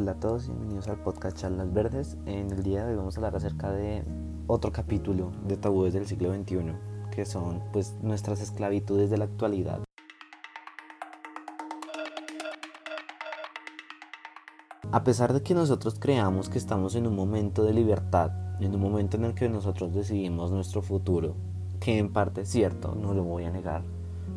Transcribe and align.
Hola 0.00 0.12
a 0.12 0.18
todos 0.18 0.46
y 0.46 0.52
bienvenidos 0.52 0.88
al 0.88 0.96
podcast 0.96 1.36
Charlas 1.36 1.74
Verdes. 1.74 2.16
En 2.24 2.50
el 2.52 2.62
día 2.62 2.86
de 2.86 2.92
hoy 2.92 2.96
vamos 2.96 3.14
a 3.14 3.18
hablar 3.18 3.36
acerca 3.36 3.70
de 3.70 4.02
otro 4.46 4.72
capítulo 4.72 5.30
de 5.46 5.58
tabúes 5.58 5.92
del 5.92 6.06
siglo 6.06 6.34
XXI, 6.34 6.72
que 7.10 7.26
son 7.26 7.62
pues 7.70 7.98
nuestras 8.00 8.40
esclavitudes 8.40 9.10
de 9.10 9.18
la 9.18 9.26
actualidad. 9.26 9.84
A 14.90 15.04
pesar 15.04 15.34
de 15.34 15.42
que 15.42 15.52
nosotros 15.52 15.98
creamos 16.00 16.48
que 16.48 16.56
estamos 16.56 16.94
en 16.94 17.06
un 17.06 17.14
momento 17.14 17.62
de 17.62 17.74
libertad, 17.74 18.30
en 18.58 18.74
un 18.74 18.80
momento 18.80 19.18
en 19.18 19.26
el 19.26 19.34
que 19.34 19.50
nosotros 19.50 19.92
decidimos 19.92 20.50
nuestro 20.50 20.80
futuro, 20.80 21.36
que 21.78 21.98
en 21.98 22.10
parte 22.10 22.40
es 22.40 22.48
cierto, 22.48 22.94
no 22.94 23.12
lo 23.12 23.22
voy 23.22 23.44
a 23.44 23.50
negar, 23.50 23.82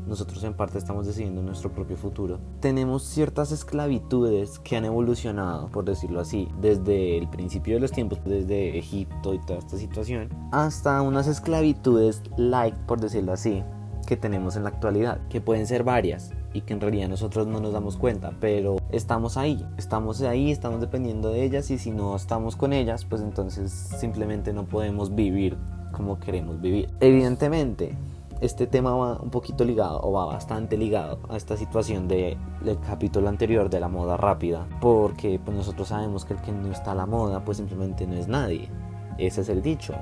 nosotros 0.07 0.43
en 0.43 0.53
parte 0.53 0.77
estamos 0.77 1.05
decidiendo 1.05 1.41
nuestro 1.41 1.71
propio 1.71 1.97
futuro, 1.97 2.39
tenemos 2.59 3.03
ciertas 3.03 3.51
esclavitudes 3.51 4.59
que 4.59 4.75
han 4.75 4.85
evolucionado, 4.85 5.69
por 5.69 5.85
decirlo 5.85 6.19
así, 6.19 6.47
desde 6.59 7.17
el 7.17 7.29
principio 7.29 7.75
de 7.75 7.79
los 7.81 7.91
tiempos, 7.91 8.19
desde 8.25 8.77
Egipto 8.77 9.33
y 9.33 9.39
toda 9.45 9.59
esta 9.59 9.77
situación, 9.77 10.29
hasta 10.51 11.01
unas 11.01 11.27
esclavitudes 11.27 12.21
light, 12.37 12.75
por 12.85 12.99
decirlo 12.99 13.33
así, 13.33 13.63
que 14.05 14.17
tenemos 14.17 14.55
en 14.55 14.63
la 14.63 14.69
actualidad, 14.69 15.27
que 15.29 15.41
pueden 15.41 15.65
ser 15.67 15.83
varias 15.83 16.31
y 16.53 16.61
que 16.61 16.73
en 16.73 16.81
realidad 16.81 17.07
nosotros 17.07 17.47
no 17.47 17.59
nos 17.59 17.73
damos 17.73 17.97
cuenta, 17.97 18.33
pero 18.39 18.77
estamos 18.91 19.37
ahí, 19.37 19.65
estamos 19.77 20.21
ahí, 20.21 20.51
estamos 20.51 20.81
dependiendo 20.81 21.29
de 21.29 21.43
ellas 21.43 21.71
y 21.71 21.77
si 21.77 21.91
no 21.91 22.15
estamos 22.15 22.55
con 22.55 22.73
ellas, 22.73 23.05
pues 23.05 23.21
entonces 23.21 23.71
simplemente 23.71 24.53
no 24.53 24.65
podemos 24.65 25.15
vivir 25.15 25.57
como 25.91 26.19
queremos 26.19 26.59
vivir. 26.59 26.89
Evidentemente, 26.99 27.95
este 28.43 28.67
tema 28.67 28.93
va 28.93 29.21
un 29.21 29.29
poquito 29.29 29.63
ligado 29.63 30.01
o 30.03 30.11
va 30.11 30.25
bastante 30.25 30.75
ligado 30.75 31.17
a 31.29 31.37
esta 31.37 31.55
situación 31.55 32.09
del 32.09 32.37
capítulo 32.85 33.29
anterior 33.29 33.69
de 33.69 33.79
la 33.79 33.87
moda 33.87 34.17
rápida 34.17 34.67
porque 34.81 35.39
pues 35.39 35.55
nosotros 35.55 35.87
sabemos 35.87 36.25
que 36.25 36.33
el 36.33 36.41
que 36.41 36.51
no 36.51 36.69
está 36.69 36.91
a 36.91 36.95
la 36.95 37.05
moda 37.05 37.45
pues 37.45 37.57
simplemente 37.57 38.05
no 38.05 38.15
es 38.15 38.27
nadie 38.27 38.69
ese 39.17 39.41
es 39.41 39.49
el 39.49 39.61
dicho 39.61 39.93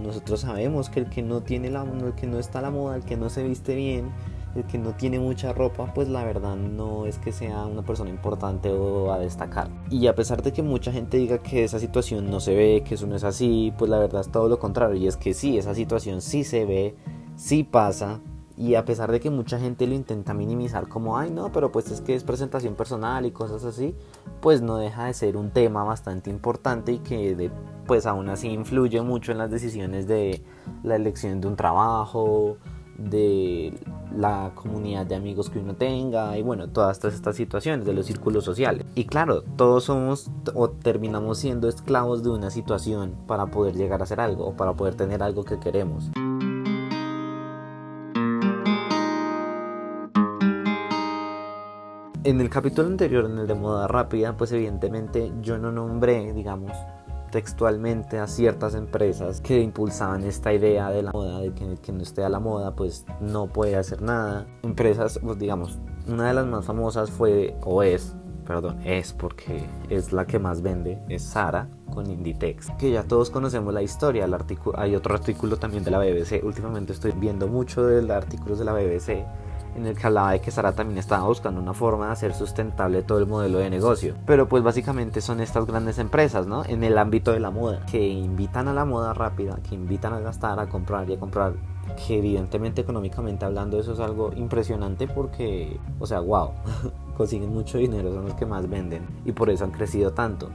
nosotros 0.00 0.42
sabemos 0.42 0.90
que 0.90 1.00
el 1.00 1.10
que 1.10 1.22
no 1.22 1.40
tiene 1.40 1.70
la 1.70 1.82
el 1.82 2.14
que 2.14 2.28
no 2.28 2.38
está 2.38 2.60
a 2.60 2.62
la 2.62 2.70
moda 2.70 2.94
el 2.94 3.02
que 3.02 3.16
no 3.16 3.30
se 3.30 3.42
viste 3.42 3.74
bien 3.74 4.12
el 4.54 4.64
que 4.64 4.78
no 4.78 4.92
tiene 4.92 5.20
mucha 5.20 5.52
ropa, 5.52 5.92
pues 5.94 6.08
la 6.08 6.24
verdad 6.24 6.56
no 6.56 7.06
es 7.06 7.18
que 7.18 7.32
sea 7.32 7.66
una 7.66 7.82
persona 7.82 8.10
importante 8.10 8.70
o 8.70 9.12
a 9.12 9.18
destacar. 9.18 9.68
Y 9.90 10.06
a 10.06 10.14
pesar 10.14 10.42
de 10.42 10.52
que 10.52 10.62
mucha 10.62 10.90
gente 10.90 11.18
diga 11.18 11.38
que 11.38 11.64
esa 11.64 11.78
situación 11.78 12.30
no 12.30 12.40
se 12.40 12.54
ve, 12.54 12.82
que 12.84 12.94
eso 12.94 13.06
no 13.06 13.14
es 13.14 13.24
así, 13.24 13.72
pues 13.76 13.90
la 13.90 13.98
verdad 13.98 14.22
es 14.22 14.32
todo 14.32 14.48
lo 14.48 14.58
contrario. 14.58 14.96
Y 14.96 15.06
es 15.06 15.16
que 15.16 15.34
sí, 15.34 15.58
esa 15.58 15.74
situación 15.74 16.22
sí 16.22 16.44
se 16.44 16.64
ve, 16.64 16.96
sí 17.38 17.62
pasa 17.62 18.20
y 18.56 18.74
a 18.74 18.84
pesar 18.84 19.12
de 19.12 19.20
que 19.20 19.30
mucha 19.30 19.60
gente 19.60 19.86
lo 19.86 19.94
intenta 19.94 20.34
minimizar 20.34 20.88
como, 20.88 21.16
ay 21.16 21.30
no, 21.30 21.52
pero 21.52 21.70
pues 21.70 21.92
es 21.92 22.00
que 22.00 22.16
es 22.16 22.24
presentación 22.24 22.74
personal 22.74 23.24
y 23.24 23.30
cosas 23.30 23.64
así, 23.64 23.94
pues 24.40 24.60
no 24.60 24.76
deja 24.76 25.04
de 25.04 25.14
ser 25.14 25.36
un 25.36 25.52
tema 25.52 25.84
bastante 25.84 26.28
importante 26.28 26.90
y 26.90 26.98
que 26.98 27.36
de, 27.36 27.52
pues 27.86 28.04
aún 28.04 28.28
así 28.28 28.48
influye 28.48 29.00
mucho 29.00 29.30
en 29.30 29.38
las 29.38 29.50
decisiones 29.50 30.08
de 30.08 30.42
la 30.82 30.96
elección 30.96 31.40
de 31.40 31.46
un 31.46 31.54
trabajo, 31.54 32.56
de 32.98 33.78
la 34.12 34.50
comunidad 34.56 35.06
de 35.06 35.14
amigos 35.14 35.50
que 35.50 35.60
uno 35.60 35.76
tenga 35.76 36.36
y 36.36 36.42
bueno, 36.42 36.68
todas 36.68 37.04
estas 37.04 37.36
situaciones 37.36 37.86
de 37.86 37.92
los 37.92 38.06
círculos 38.06 38.44
sociales. 38.44 38.84
Y 38.96 39.04
claro, 39.04 39.42
todos 39.42 39.84
somos 39.84 40.32
o 40.54 40.70
terminamos 40.70 41.38
siendo 41.38 41.68
esclavos 41.68 42.24
de 42.24 42.30
una 42.30 42.50
situación 42.50 43.14
para 43.28 43.46
poder 43.46 43.76
llegar 43.76 44.00
a 44.00 44.02
hacer 44.02 44.18
algo 44.18 44.48
o 44.48 44.56
para 44.56 44.74
poder 44.74 44.96
tener 44.96 45.22
algo 45.22 45.44
que 45.44 45.60
queremos. 45.60 46.10
En 52.28 52.42
el 52.42 52.50
capítulo 52.50 52.88
anterior, 52.88 53.24
en 53.24 53.38
el 53.38 53.46
de 53.46 53.54
moda 53.54 53.88
rápida, 53.88 54.36
pues 54.36 54.52
evidentemente 54.52 55.32
yo 55.40 55.56
no 55.56 55.72
nombré, 55.72 56.34
digamos, 56.34 56.72
textualmente 57.30 58.18
a 58.18 58.26
ciertas 58.26 58.74
empresas 58.74 59.40
que 59.40 59.62
impulsaban 59.62 60.24
esta 60.24 60.52
idea 60.52 60.90
de 60.90 61.02
la 61.02 61.12
moda, 61.12 61.40
de 61.40 61.54
que, 61.54 61.78
que 61.80 61.90
no 61.90 62.02
esté 62.02 62.22
a 62.22 62.28
la 62.28 62.38
moda, 62.38 62.76
pues 62.76 63.06
no 63.22 63.46
puede 63.46 63.76
hacer 63.76 64.02
nada. 64.02 64.46
Empresas, 64.62 65.18
pues 65.22 65.38
digamos, 65.38 65.78
una 66.06 66.28
de 66.28 66.34
las 66.34 66.44
más 66.44 66.66
famosas 66.66 67.10
fue, 67.10 67.56
o 67.64 67.82
es, 67.82 68.14
perdón, 68.46 68.78
es 68.84 69.14
porque 69.14 69.66
es 69.88 70.12
la 70.12 70.26
que 70.26 70.38
más 70.38 70.60
vende, 70.60 71.02
es 71.08 71.22
Sara 71.22 71.66
con 71.94 72.10
Inditex, 72.10 72.72
que 72.78 72.90
ya 72.90 73.04
todos 73.04 73.30
conocemos 73.30 73.72
la 73.72 73.80
historia, 73.80 74.26
el 74.26 74.36
hay 74.74 74.94
otro 74.94 75.14
artículo 75.14 75.56
también 75.56 75.82
de 75.82 75.92
la 75.92 75.98
BBC, 75.98 76.44
últimamente 76.44 76.92
estoy 76.92 77.12
viendo 77.12 77.48
mucho 77.48 77.86
de 77.86 78.12
artículos 78.12 78.58
de 78.58 78.66
la 78.66 78.74
BBC 78.74 79.24
en 79.76 79.86
el 79.86 79.96
que 79.96 80.06
hablaba 80.06 80.32
de 80.32 80.40
que 80.40 80.50
Sara 80.50 80.72
también 80.72 80.98
estaba 80.98 81.26
buscando 81.26 81.60
una 81.60 81.74
forma 81.74 82.06
de 82.06 82.12
hacer 82.12 82.34
sustentable 82.34 83.02
todo 83.02 83.18
el 83.18 83.26
modelo 83.26 83.58
de 83.58 83.70
negocio. 83.70 84.14
Pero 84.26 84.48
pues 84.48 84.62
básicamente 84.62 85.20
son 85.20 85.40
estas 85.40 85.66
grandes 85.66 85.98
empresas, 85.98 86.46
¿no? 86.46 86.64
En 86.64 86.84
el 86.84 86.98
ámbito 86.98 87.32
de 87.32 87.40
la 87.40 87.50
moda, 87.50 87.84
que 87.86 88.06
invitan 88.06 88.68
a 88.68 88.72
la 88.72 88.84
moda 88.84 89.14
rápida, 89.14 89.58
que 89.68 89.74
invitan 89.74 90.12
a 90.12 90.20
gastar, 90.20 90.58
a 90.60 90.68
comprar 90.68 91.08
y 91.10 91.14
a 91.14 91.20
comprar 91.20 91.54
que 92.06 92.18
evidentemente 92.18 92.82
económicamente 92.82 93.44
hablando 93.44 93.80
eso 93.80 93.92
es 93.92 94.00
algo 94.00 94.30
impresionante 94.36 95.08
porque, 95.08 95.80
o 95.98 96.06
sea, 96.06 96.20
wow, 96.20 96.50
consiguen 97.16 97.52
mucho 97.52 97.78
dinero, 97.78 98.12
son 98.12 98.24
los 98.24 98.34
que 98.34 98.46
más 98.46 98.68
venden 98.68 99.06
y 99.24 99.32
por 99.32 99.50
eso 99.50 99.64
han 99.64 99.70
crecido 99.70 100.12
tanto 100.12 100.50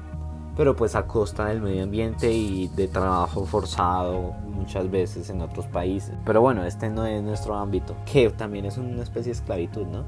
pero 0.56 0.75
pues 0.75 0.96
a 0.96 1.08
costa 1.08 1.46
del 1.46 1.62
medio 1.62 1.84
ambiente 1.84 2.31
y 2.31 2.68
de 2.69 2.88
trabajo 2.88 3.46
forzado 3.46 4.34
muchas 4.46 4.90
veces 4.90 5.30
en 5.30 5.41
otros 5.41 5.66
países. 5.68 6.16
Pero 6.25 6.41
bueno, 6.41 6.64
este 6.64 6.90
no 6.90 7.06
es 7.06 7.24
nuestro 7.24 7.56
ámbito, 7.56 7.96
que 8.06 8.30
también 8.30 8.66
es 8.66 8.78
una 8.78 9.03
especie 9.03 9.31
de 9.31 9.40
esclavitud, 9.40 9.86
¿no? 9.88 10.03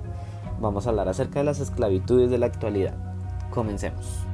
Vamos 0.60 0.86
a 0.86 0.90
hablar 0.90 1.10
acerca 1.10 1.40
de 1.40 1.46
las 1.46 1.60
esclavitudes 1.60 2.30
de 2.30 2.38
la 2.38 2.46
actualidad. 2.46 2.94
Comencemos. 3.50 4.26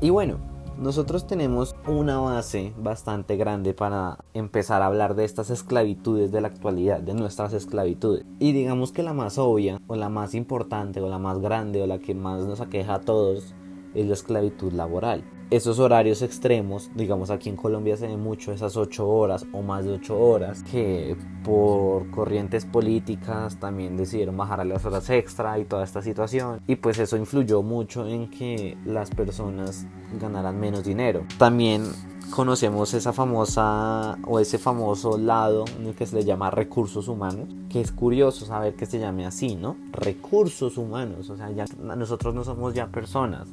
Y 0.00 0.10
bueno, 0.10 0.36
nosotros 0.78 1.26
tenemos 1.26 1.74
una 1.86 2.18
base 2.18 2.72
bastante 2.78 3.36
grande 3.36 3.74
para 3.74 4.18
empezar 4.34 4.82
a 4.82 4.86
hablar 4.86 5.14
de 5.14 5.24
estas 5.24 5.50
esclavitudes 5.50 6.32
de 6.32 6.40
la 6.40 6.48
actualidad, 6.48 7.00
de 7.00 7.14
nuestras 7.14 7.52
esclavitudes. 7.52 8.24
Y 8.38 8.52
digamos 8.52 8.92
que 8.92 9.02
la 9.02 9.12
más 9.12 9.38
obvia, 9.38 9.80
o 9.86 9.96
la 9.96 10.08
más 10.08 10.34
importante, 10.34 11.00
o 11.00 11.08
la 11.08 11.18
más 11.18 11.38
grande, 11.38 11.82
o 11.82 11.86
la 11.86 11.98
que 11.98 12.14
más 12.14 12.42
nos 12.42 12.60
aqueja 12.60 12.94
a 12.94 13.00
todos, 13.00 13.54
es 13.94 14.06
la 14.06 14.14
esclavitud 14.14 14.72
laboral 14.72 15.24
esos 15.50 15.78
horarios 15.78 16.22
extremos, 16.22 16.90
digamos 16.94 17.30
aquí 17.30 17.48
en 17.48 17.56
Colombia 17.56 17.96
se 17.96 18.06
ve 18.08 18.16
mucho 18.16 18.52
esas 18.52 18.76
8 18.76 19.08
horas 19.08 19.46
o 19.52 19.62
más 19.62 19.84
de 19.84 19.92
8 19.92 20.18
horas, 20.18 20.62
que 20.64 21.16
por 21.44 22.10
corrientes 22.10 22.64
políticas 22.64 23.58
también 23.58 23.96
decidieron 23.96 24.36
bajar 24.36 24.60
a 24.60 24.64
las 24.64 24.84
horas 24.84 25.08
extra 25.10 25.58
y 25.58 25.64
toda 25.64 25.84
esta 25.84 26.02
situación. 26.02 26.60
Y 26.66 26.76
pues 26.76 26.98
eso 26.98 27.16
influyó 27.16 27.62
mucho 27.62 28.06
en 28.06 28.28
que 28.28 28.76
las 28.84 29.10
personas 29.10 29.86
ganaran 30.20 30.58
menos 30.58 30.84
dinero. 30.84 31.24
También 31.38 31.84
conocemos 32.30 32.92
esa 32.94 33.12
famosa 33.12 34.18
o 34.26 34.40
ese 34.40 34.58
famoso 34.58 35.16
lado 35.16 35.64
en 35.78 35.86
el 35.86 35.94
que 35.94 36.06
se 36.06 36.16
le 36.16 36.24
llama 36.24 36.50
recursos 36.50 37.08
humanos, 37.08 37.48
que 37.68 37.80
es 37.80 37.92
curioso 37.92 38.44
saber 38.46 38.74
que 38.74 38.86
se 38.86 38.98
llame 38.98 39.26
así, 39.26 39.54
¿no? 39.54 39.76
Recursos 39.92 40.76
humanos, 40.76 41.30
o 41.30 41.36
sea, 41.36 41.50
ya 41.50 41.66
nosotros 41.80 42.34
no 42.34 42.42
somos 42.42 42.74
ya 42.74 42.88
personas, 42.88 43.48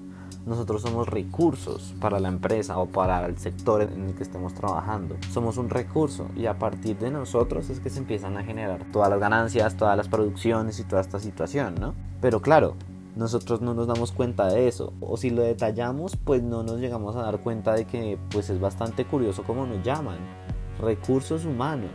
nosotros 0.45 0.81
somos 0.81 1.07
recursos 1.07 1.93
para 2.01 2.19
la 2.19 2.27
empresa 2.27 2.77
o 2.77 2.85
para 2.85 3.25
el 3.25 3.37
sector 3.37 3.81
en 3.81 4.09
el 4.09 4.15
que 4.15 4.23
estemos 4.23 4.53
trabajando. 4.53 5.15
Somos 5.31 5.57
un 5.57 5.69
recurso 5.69 6.27
y 6.35 6.47
a 6.47 6.59
partir 6.59 6.97
de 6.97 7.11
nosotros 7.11 7.69
es 7.69 7.79
que 7.79 7.89
se 7.89 7.99
empiezan 7.99 8.37
a 8.37 8.43
generar 8.43 8.85
todas 8.91 9.09
las 9.09 9.19
ganancias, 9.19 9.77
todas 9.77 9.95
las 9.95 10.09
producciones 10.09 10.79
y 10.79 10.83
toda 10.83 11.01
esta 11.01 11.19
situación, 11.19 11.75
¿no? 11.79 11.95
Pero 12.19 12.41
claro, 12.41 12.75
nosotros 13.15 13.61
no 13.61 13.73
nos 13.73 13.87
damos 13.87 14.11
cuenta 14.11 14.47
de 14.47 14.67
eso. 14.67 14.93
O 14.99 15.15
si 15.15 15.29
lo 15.29 15.43
detallamos 15.43 16.17
pues 16.17 16.43
no 16.43 16.63
nos 16.63 16.79
llegamos 16.79 17.15
a 17.15 17.21
dar 17.21 17.39
cuenta 17.39 17.73
de 17.73 17.85
que 17.85 18.17
pues 18.29 18.49
es 18.49 18.59
bastante 18.59 19.05
curioso 19.05 19.43
cómo 19.43 19.65
nos 19.65 19.81
llaman. 19.83 20.17
Recursos 20.79 21.45
humanos. 21.45 21.91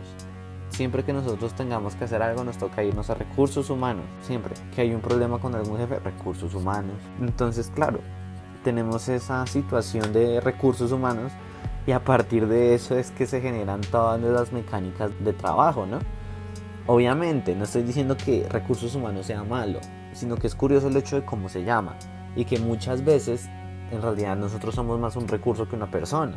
Siempre 0.69 1.03
que 1.03 1.13
nosotros 1.13 1.53
tengamos 1.53 1.95
que 1.95 2.05
hacer 2.05 2.21
algo 2.21 2.43
nos 2.43 2.57
toca 2.57 2.83
irnos 2.83 3.11
a 3.11 3.15
recursos 3.15 3.69
humanos. 3.69 4.05
Siempre 4.21 4.55
que 4.73 4.81
hay 4.81 4.93
un 4.93 5.01
problema 5.01 5.39
con 5.39 5.53
algún 5.53 5.77
jefe 5.77 5.99
recursos 5.99 6.55
humanos. 6.55 6.95
Entonces 7.19 7.71
claro 7.75 7.99
tenemos 8.63 9.07
esa 9.09 9.45
situación 9.47 10.13
de 10.13 10.41
recursos 10.41 10.91
humanos 10.91 11.31
y 11.87 11.91
a 11.91 12.03
partir 12.03 12.47
de 12.47 12.75
eso 12.75 12.97
es 12.97 13.11
que 13.11 13.25
se 13.25 13.41
generan 13.41 13.81
todas 13.81 14.21
las 14.21 14.51
mecánicas 14.51 15.11
de 15.19 15.33
trabajo, 15.33 15.85
¿no? 15.85 15.99
Obviamente, 16.87 17.55
no 17.55 17.65
estoy 17.65 17.83
diciendo 17.83 18.17
que 18.17 18.47
recursos 18.49 18.95
humanos 18.95 19.27
sea 19.27 19.43
malo, 19.43 19.79
sino 20.13 20.35
que 20.35 20.47
es 20.47 20.55
curioso 20.55 20.87
el 20.87 20.97
hecho 20.97 21.15
de 21.15 21.25
cómo 21.25 21.49
se 21.49 21.63
llama 21.63 21.95
y 22.35 22.45
que 22.45 22.59
muchas 22.59 23.03
veces 23.03 23.47
en 23.91 24.01
realidad 24.01 24.37
nosotros 24.37 24.75
somos 24.75 24.99
más 24.99 25.15
un 25.15 25.27
recurso 25.27 25.67
que 25.67 25.75
una 25.75 25.89
persona, 25.89 26.35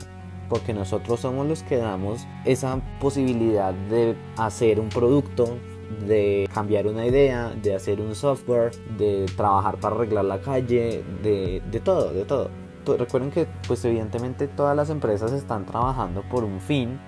porque 0.49 0.73
nosotros 0.73 1.21
somos 1.21 1.47
los 1.47 1.63
que 1.63 1.77
damos 1.77 2.27
esa 2.45 2.81
posibilidad 3.01 3.73
de 3.73 4.17
hacer 4.37 4.81
un 4.81 4.89
producto, 4.89 5.57
de 6.07 6.49
cambiar 6.53 6.87
una 6.87 7.07
idea, 7.07 7.51
de 7.63 7.75
hacer 7.75 8.01
un 8.01 8.15
software, 8.15 8.73
de 8.99 9.27
trabajar 9.37 9.77
para 9.77 9.97
arreglar 9.97 10.25
la 10.25 10.41
calle, 10.41 11.05
de, 11.23 11.63
de 11.71 11.81
todo, 11.81 12.13
de 12.13 12.25
todo. 12.25 12.51
Recuerden 12.99 13.31
que 13.31 13.47
pues 13.69 13.85
evidentemente 13.85 14.49
todas 14.49 14.77
las 14.77 14.91
empresas 14.91 15.33
están 15.33 15.65
trabajando 15.67 16.23
por 16.23 16.45
un 16.45 16.61
fin, 16.61 16.99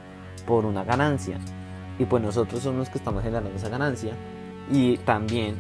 por 0.47 0.65
una 0.65 0.85
ganancia. 0.85 1.39
y 1.99 2.05
pues 2.05 2.23
nosotros 2.23 2.63
somos 2.63 2.79
los 2.81 2.89
que 2.91 2.99
estamos 2.99 3.23
generando 3.23 3.51
esa 3.51 3.69
ganancia 3.69 4.13
y 4.71 4.97
también 4.99 5.57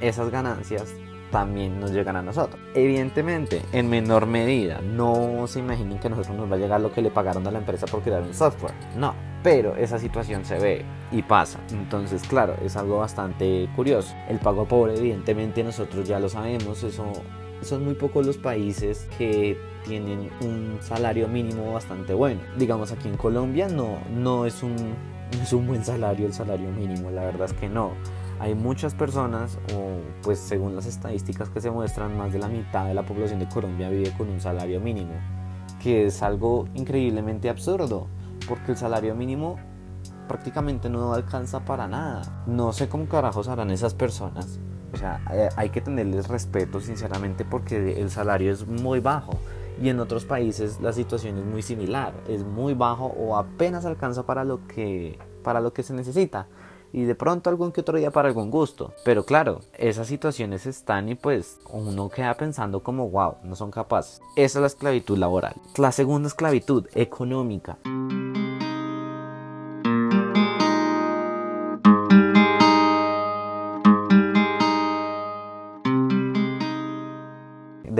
esas 0.00 0.30
ganancias 0.30 0.94
también 1.30 1.80
nos 1.80 1.92
llegan 1.92 2.16
a 2.16 2.22
nosotros. 2.22 2.60
Evidentemente, 2.74 3.62
en 3.72 3.88
menor 3.88 4.26
medida, 4.26 4.80
no 4.80 5.46
se 5.46 5.60
imaginen 5.60 5.98
que 5.98 6.08
a 6.08 6.10
nosotros 6.10 6.36
nos 6.36 6.50
va 6.50 6.56
a 6.56 6.58
llegar 6.58 6.80
lo 6.80 6.92
que 6.92 7.02
le 7.02 7.10
pagaron 7.10 7.46
a 7.46 7.50
la 7.50 7.58
empresa 7.58 7.86
por 7.86 8.02
crear 8.02 8.22
un 8.22 8.34
software. 8.34 8.74
No, 8.96 9.14
pero 9.42 9.76
esa 9.76 9.98
situación 9.98 10.44
se 10.44 10.58
ve 10.58 10.84
y 11.12 11.22
pasa. 11.22 11.60
Entonces, 11.70 12.22
claro, 12.22 12.54
es 12.62 12.76
algo 12.76 12.98
bastante 12.98 13.68
curioso. 13.76 14.14
El 14.28 14.38
pago 14.38 14.66
pobre, 14.66 14.96
evidentemente, 14.96 15.64
nosotros 15.64 16.06
ya 16.06 16.18
lo 16.18 16.28
sabemos, 16.28 16.82
eso 16.82 17.12
son 17.62 17.84
muy 17.84 17.94
pocos 17.94 18.26
los 18.26 18.38
países 18.38 19.06
que 19.18 19.58
tienen 19.86 20.30
un 20.40 20.78
salario 20.80 21.28
mínimo 21.28 21.72
bastante 21.72 22.14
bueno. 22.14 22.40
Digamos 22.56 22.92
aquí 22.92 23.08
en 23.08 23.16
Colombia 23.16 23.68
no, 23.68 23.98
no, 24.14 24.46
es 24.46 24.62
un, 24.62 24.76
es 25.42 25.52
un 25.52 25.66
buen 25.66 25.84
salario 25.84 26.26
el 26.26 26.32
salario 26.32 26.70
mínimo, 26.70 27.10
la 27.10 27.24
verdad 27.24 27.46
es 27.46 27.52
que 27.54 27.68
no 27.68 27.92
hay 28.40 28.54
muchas 28.54 28.94
personas, 28.94 29.58
o 29.74 30.00
pues 30.22 30.38
según 30.38 30.74
las 30.74 30.86
estadísticas 30.86 31.50
que 31.50 31.60
se 31.60 31.70
muestran, 31.70 32.16
más 32.16 32.32
de 32.32 32.38
la 32.38 32.48
mitad 32.48 32.86
de 32.86 32.94
la 32.94 33.04
población 33.04 33.38
de 33.38 33.48
Colombia 33.48 33.90
vive 33.90 34.12
con 34.16 34.30
un 34.30 34.40
salario 34.40 34.80
mínimo, 34.80 35.12
que 35.82 36.06
es 36.06 36.22
algo 36.22 36.66
increíblemente 36.74 37.50
absurdo, 37.50 38.06
porque 38.48 38.72
el 38.72 38.78
salario 38.78 39.14
mínimo 39.14 39.58
prácticamente 40.26 40.88
no 40.88 41.12
alcanza 41.12 41.66
para 41.66 41.86
nada. 41.86 42.44
No 42.46 42.72
sé 42.72 42.88
cómo 42.88 43.06
carajos 43.06 43.46
harán 43.48 43.70
esas 43.70 43.92
personas. 43.92 44.58
O 44.94 44.96
sea, 44.96 45.20
eh, 45.32 45.50
hay 45.56 45.68
que 45.68 45.82
tenerles 45.82 46.28
respeto 46.28 46.80
sinceramente 46.80 47.44
porque 47.44 48.00
el 48.00 48.10
salario 48.10 48.52
es 48.52 48.66
muy 48.66 49.00
bajo 49.00 49.38
y 49.82 49.90
en 49.90 50.00
otros 50.00 50.24
países 50.24 50.80
la 50.80 50.92
situación 50.92 51.36
es 51.36 51.44
muy 51.44 51.62
similar, 51.62 52.14
es 52.26 52.42
muy 52.42 52.74
bajo 52.74 53.06
o 53.06 53.36
apenas 53.36 53.84
alcanza 53.84 54.24
para 54.24 54.44
lo 54.44 54.66
que 54.66 55.18
para 55.44 55.60
lo 55.60 55.72
que 55.72 55.82
se 55.82 55.94
necesita 55.94 56.48
y 56.92 57.04
de 57.04 57.14
pronto 57.14 57.50
algún 57.50 57.72
que 57.72 57.80
otro 57.80 57.98
día 57.98 58.10
para 58.10 58.28
algún 58.28 58.50
gusto. 58.50 58.92
Pero 59.04 59.24
claro, 59.24 59.60
esas 59.78 60.06
situaciones 60.06 60.66
están 60.66 61.08
y 61.08 61.14
pues 61.14 61.58
uno 61.70 62.08
queda 62.08 62.34
pensando 62.34 62.82
como 62.82 63.08
wow, 63.10 63.36
no 63.42 63.56
son 63.56 63.70
capaces. 63.70 64.20
Esa 64.36 64.58
es 64.58 64.60
la 64.60 64.66
esclavitud 64.66 65.18
laboral. 65.18 65.54
La 65.76 65.92
segunda 65.92 66.28
esclavitud 66.28 66.86
económica. 66.94 67.78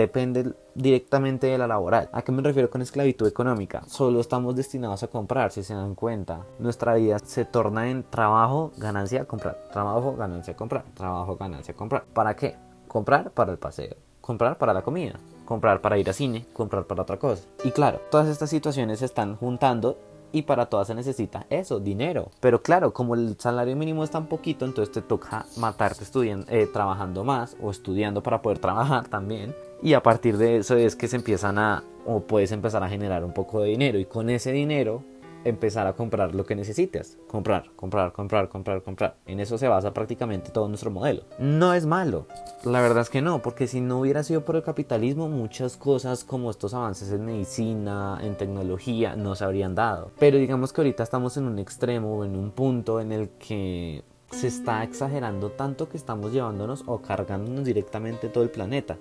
Depende 0.01 0.53
directamente 0.75 1.47
de 1.47 1.57
la 1.57 1.67
laboral. 1.67 2.09
¿A 2.11 2.21
qué 2.21 2.31
me 2.31 2.41
refiero 2.41 2.69
con 2.69 2.81
esclavitud 2.81 3.27
económica? 3.27 3.83
Solo 3.87 4.19
estamos 4.19 4.55
destinados 4.55 5.03
a 5.03 5.07
comprar, 5.07 5.51
si 5.51 5.63
se 5.63 5.73
dan 5.73 5.95
cuenta. 5.95 6.45
Nuestra 6.59 6.95
vida 6.95 7.19
se 7.19 7.45
torna 7.45 7.89
en 7.89 8.03
trabajo, 8.03 8.71
ganancia, 8.77 9.25
comprar. 9.25 9.57
Trabajo, 9.71 10.15
ganancia, 10.15 10.55
comprar. 10.55 10.83
Trabajo, 10.93 11.37
ganancia, 11.37 11.73
comprar. 11.73 12.03
¿Para 12.13 12.35
qué? 12.35 12.55
Comprar 12.87 13.31
para 13.31 13.51
el 13.51 13.57
paseo. 13.57 13.95
Comprar 14.19 14.57
para 14.57 14.73
la 14.73 14.81
comida. 14.81 15.19
Comprar 15.45 15.81
para 15.81 15.97
ir 15.97 16.09
a 16.09 16.13
cine. 16.13 16.45
Comprar 16.53 16.85
para 16.85 17.03
otra 17.03 17.17
cosa. 17.17 17.43
Y 17.63 17.71
claro, 17.71 17.99
todas 18.09 18.27
estas 18.27 18.49
situaciones 18.49 18.99
se 18.99 19.05
están 19.05 19.35
juntando 19.35 19.97
y 20.31 20.43
para 20.43 20.67
todas 20.67 20.87
se 20.87 20.95
necesita 20.95 21.45
eso, 21.49 21.79
dinero. 21.79 22.31
Pero 22.39 22.61
claro, 22.61 22.93
como 22.93 23.15
el 23.15 23.35
salario 23.39 23.75
mínimo 23.75 24.03
es 24.03 24.11
tan 24.11 24.27
poquito, 24.27 24.65
entonces 24.65 24.91
te 24.91 25.01
toca 25.01 25.45
matarte 25.57 26.03
estudiando, 26.03 26.45
eh, 26.49 26.67
trabajando 26.71 27.23
más 27.23 27.55
o 27.61 27.71
estudiando 27.71 28.23
para 28.23 28.41
poder 28.41 28.59
trabajar 28.59 29.07
también. 29.07 29.55
Y 29.83 29.93
a 29.93 30.03
partir 30.03 30.37
de 30.37 30.57
eso 30.57 30.75
es 30.75 30.95
que 30.95 31.07
se 31.07 31.15
empiezan 31.15 31.57
a, 31.57 31.83
o 32.05 32.21
puedes 32.21 32.51
empezar 32.51 32.83
a 32.83 32.89
generar 32.89 33.23
un 33.25 33.33
poco 33.33 33.61
de 33.61 33.69
dinero 33.69 33.97
y 33.97 34.05
con 34.05 34.29
ese 34.29 34.51
dinero 34.51 35.03
empezar 35.43 35.87
a 35.87 35.93
comprar 35.93 36.35
lo 36.35 36.45
que 36.45 36.55
necesites. 36.55 37.17
Comprar, 37.27 37.71
comprar, 37.75 38.11
comprar, 38.11 38.47
comprar, 38.47 38.83
comprar. 38.83 39.17
En 39.25 39.39
eso 39.39 39.57
se 39.57 39.67
basa 39.67 39.91
prácticamente 39.91 40.51
todo 40.51 40.67
nuestro 40.67 40.91
modelo. 40.91 41.23
No 41.39 41.73
es 41.73 41.87
malo. 41.87 42.27
La 42.63 42.79
verdad 42.79 43.01
es 43.01 43.09
que 43.09 43.23
no, 43.23 43.41
porque 43.41 43.65
si 43.65 43.81
no 43.81 43.99
hubiera 43.99 44.21
sido 44.23 44.45
por 44.45 44.55
el 44.55 44.61
capitalismo, 44.61 45.29
muchas 45.29 45.77
cosas 45.77 46.23
como 46.23 46.51
estos 46.51 46.75
avances 46.75 47.11
en 47.11 47.25
medicina, 47.25 48.19
en 48.21 48.35
tecnología, 48.35 49.15
no 49.15 49.35
se 49.35 49.45
habrían 49.45 49.73
dado. 49.73 50.11
Pero 50.19 50.37
digamos 50.37 50.73
que 50.73 50.81
ahorita 50.81 51.01
estamos 51.01 51.37
en 51.37 51.45
un 51.45 51.57
extremo, 51.57 52.23
en 52.23 52.35
un 52.35 52.51
punto 52.51 52.99
en 52.99 53.11
el 53.11 53.29
que 53.29 54.03
se 54.29 54.47
está 54.47 54.83
exagerando 54.83 55.49
tanto 55.49 55.89
que 55.89 55.97
estamos 55.97 56.31
llevándonos 56.31 56.83
o 56.85 57.01
cargándonos 57.01 57.65
directamente 57.65 58.29
todo 58.29 58.43
el 58.43 58.49
planeta 58.49 58.97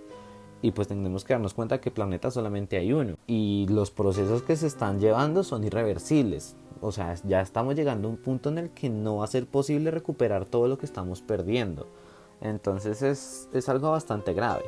y 0.62 0.72
pues 0.72 0.88
tenemos 0.88 1.24
que 1.24 1.34
darnos 1.34 1.54
cuenta 1.54 1.80
que 1.80 1.90
planeta 1.90 2.30
solamente 2.30 2.76
hay 2.76 2.92
uno 2.92 3.16
y 3.26 3.66
los 3.70 3.90
procesos 3.90 4.42
que 4.42 4.56
se 4.56 4.66
están 4.66 5.00
llevando 5.00 5.42
son 5.42 5.64
irreversibles. 5.64 6.56
O 6.82 6.92
sea, 6.92 7.14
ya 7.24 7.40
estamos 7.40 7.74
llegando 7.74 8.08
a 8.08 8.10
un 8.10 8.16
punto 8.16 8.48
en 8.48 8.58
el 8.58 8.70
que 8.70 8.88
no 8.88 9.16
va 9.16 9.24
a 9.24 9.28
ser 9.28 9.46
posible 9.46 9.90
recuperar 9.90 10.46
todo 10.46 10.66
lo 10.68 10.78
que 10.78 10.86
estamos 10.86 11.20
perdiendo. 11.20 11.86
Entonces 12.40 13.02
es, 13.02 13.48
es 13.52 13.68
algo 13.68 13.90
bastante 13.90 14.32
grave. 14.32 14.64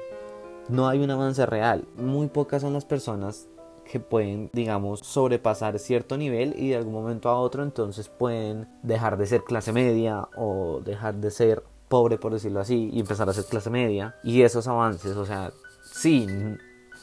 No 0.68 0.88
hay 0.88 1.00
un 1.00 1.10
avance 1.10 1.44
real. 1.46 1.86
Muy 1.96 2.28
pocas 2.28 2.62
son 2.62 2.74
las 2.74 2.84
personas 2.84 3.48
que 3.84 3.98
pueden, 3.98 4.50
digamos, 4.52 5.00
sobrepasar 5.00 5.78
cierto 5.78 6.16
nivel 6.16 6.54
y 6.56 6.70
de 6.70 6.76
algún 6.76 6.92
momento 6.92 7.28
a 7.28 7.38
otro 7.38 7.62
entonces 7.62 8.08
pueden 8.08 8.68
dejar 8.82 9.16
de 9.16 9.26
ser 9.26 9.42
clase 9.42 9.72
media 9.72 10.28
o 10.36 10.80
dejar 10.84 11.16
de 11.16 11.30
ser 11.30 11.64
pobre, 11.88 12.16
por 12.16 12.32
decirlo 12.32 12.60
así, 12.60 12.88
y 12.92 13.00
empezar 13.00 13.28
a 13.28 13.34
ser 13.34 13.44
clase 13.44 13.68
media. 13.68 14.16
Y 14.22 14.42
esos 14.42 14.66
avances, 14.66 15.14
o 15.16 15.26
sea, 15.26 15.52
sí, 15.92 16.26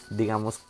digamos, 0.09 0.61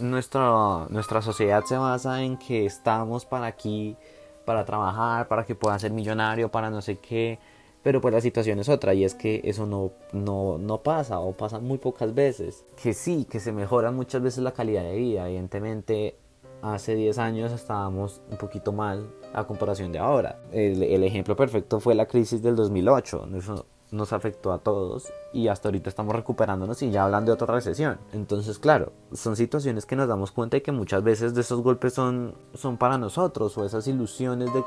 nuestra, 0.00 0.86
nuestra 0.88 1.22
sociedad 1.22 1.64
se 1.64 1.76
basa 1.76 2.22
en 2.22 2.36
que 2.36 2.66
estamos 2.66 3.24
para 3.24 3.46
aquí, 3.46 3.96
para 4.44 4.64
trabajar, 4.64 5.28
para 5.28 5.44
que 5.44 5.54
pueda 5.54 5.78
ser 5.78 5.92
millonario, 5.92 6.50
para 6.50 6.70
no 6.70 6.82
sé 6.82 6.98
qué, 6.98 7.38
pero 7.82 8.00
pues 8.00 8.12
la 8.12 8.20
situación 8.20 8.58
es 8.58 8.68
otra 8.68 8.94
y 8.94 9.04
es 9.04 9.14
que 9.14 9.40
eso 9.44 9.66
no, 9.66 9.92
no, 10.12 10.58
no 10.58 10.82
pasa 10.82 11.18
o 11.20 11.32
pasa 11.32 11.60
muy 11.60 11.78
pocas 11.78 12.14
veces. 12.14 12.64
Que 12.80 12.92
sí, 12.92 13.26
que 13.28 13.40
se 13.40 13.52
mejora 13.52 13.90
muchas 13.90 14.22
veces 14.22 14.44
la 14.44 14.52
calidad 14.52 14.82
de 14.82 14.96
vida, 14.96 15.26
evidentemente 15.26 16.16
hace 16.62 16.94
10 16.94 17.18
años 17.18 17.52
estábamos 17.52 18.20
un 18.30 18.36
poquito 18.36 18.72
mal 18.72 19.10
a 19.32 19.44
comparación 19.44 19.92
de 19.92 19.98
ahora. 19.98 20.40
El, 20.52 21.02
ejemplo 21.04 21.36
perfecto 21.36 21.80
fue 21.80 21.94
la 21.94 22.06
crisis 22.06 22.42
del 22.42 22.56
2008. 22.56 23.28
Eso, 23.36 23.66
nos 23.92 24.12
afectó 24.12 24.52
a 24.52 24.58
todos 24.58 25.12
y 25.32 25.48
hasta 25.48 25.68
ahorita 25.68 25.88
estamos 25.88 26.14
recuperándonos 26.14 26.82
y 26.82 26.90
ya 26.90 27.04
hablan 27.04 27.24
de 27.24 27.32
otra 27.32 27.54
recesión. 27.54 27.98
Entonces, 28.12 28.58
claro, 28.58 28.92
son 29.12 29.36
situaciones 29.36 29.86
que 29.86 29.96
nos 29.96 30.08
damos 30.08 30.32
cuenta 30.32 30.56
y 30.56 30.60
que 30.60 30.72
muchas 30.72 31.02
veces 31.02 31.34
de 31.34 31.40
esos 31.40 31.62
golpes 31.62 31.94
son, 31.94 32.34
son 32.54 32.76
para 32.76 32.98
nosotros 32.98 33.56
o 33.58 33.64
esas 33.64 33.86
ilusiones 33.86 34.52
de... 34.52 34.64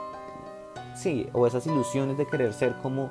Sí, 0.96 1.28
o 1.34 1.48
esas 1.48 1.66
ilusiones 1.66 2.18
de 2.18 2.28
querer 2.28 2.54
ser 2.54 2.76
como 2.82 3.10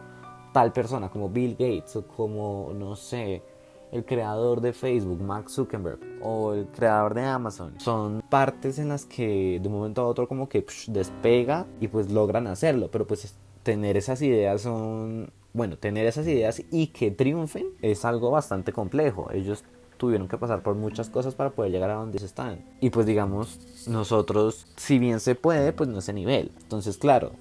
tal 0.53 0.73
persona, 0.73 1.09
como 1.09 1.29
Bill 1.29 1.53
Gates 1.53 1.97
o 1.97 2.07
como, 2.07 2.73
no 2.75 2.95
sé, 2.95 3.43
el 3.91 4.05
creador 4.05 4.61
de 4.61 4.73
Facebook, 4.73 5.21
Mark 5.21 5.51
Zuckerberg, 5.51 5.99
o 6.23 6.55
el 6.55 6.67
creador 6.67 7.15
de 7.15 7.25
Amazon. 7.25 7.75
Son 7.79 8.23
partes 8.29 8.79
en 8.79 8.89
las 8.89 9.05
que 9.05 9.59
de 9.61 9.69
un 9.69 9.75
momento 9.75 10.03
a 10.03 10.07
otro 10.07 10.29
como 10.29 10.49
que 10.49 10.65
despega 10.89 11.67
y 11.81 11.89
pues 11.89 12.11
logran 12.11 12.47
hacerlo, 12.47 12.89
pero 12.91 13.07
pues 13.07 13.35
tener 13.63 13.97
esas 13.97 14.23
ideas 14.23 14.63
son 14.63 15.31
bueno, 15.53 15.77
tener 15.77 16.07
esas 16.07 16.27
ideas 16.27 16.63
y 16.71 16.89
que 16.89 17.11
triunfen 17.11 17.67
es 17.83 18.05
algo 18.05 18.31
bastante 18.31 18.73
complejo. 18.73 19.31
Ellos 19.33 19.65
tuvieron 19.99 20.27
que 20.27 20.39
pasar 20.39 20.63
por 20.63 20.75
muchas 20.75 21.11
cosas 21.11 21.35
para 21.35 21.51
poder 21.51 21.71
llegar 21.71 21.91
a 21.91 21.95
donde 21.95 22.19
se 22.19 22.27
están. 22.27 22.65
Y 22.81 22.91
pues 22.91 23.07
digamos, 23.07 23.87
nosotros, 23.87 24.67
si 24.77 24.99
bien 24.99 25.21
se 25.21 25.35
puede, 25.35 25.73
pues 25.73 25.89
no 25.89 25.99
ese 25.99 26.13
nivel. 26.13 26.51
Entonces, 26.63 26.97
claro, 26.97 27.33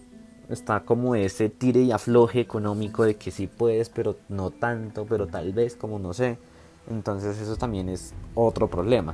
está 0.49 0.81
como 0.81 1.15
ese 1.15 1.49
tire 1.49 1.81
y 1.81 1.91
afloje 1.91 2.41
económico 2.41 3.03
de 3.03 3.15
que 3.15 3.31
sí 3.31 3.47
puedes, 3.47 3.89
pero 3.89 4.17
no 4.29 4.51
tanto, 4.51 5.05
pero 5.05 5.27
tal 5.27 5.53
vez, 5.53 5.75
como 5.75 5.97
no 5.97 6.13
sé. 6.13 6.37
Entonces 6.89 7.39
eso 7.39 7.55
también 7.55 7.89
es 7.89 8.13
otro 8.35 8.69
problema. 8.69 9.13